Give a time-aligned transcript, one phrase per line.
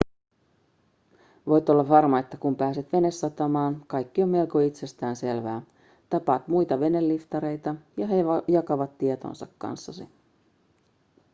[1.47, 5.61] voit olla varma että kun pääset venesatamaan kaikki on melko itsestään selvää
[6.09, 8.15] tapaat muita veneliftareita ja he
[8.47, 10.07] jakavat tietonsa kanssasi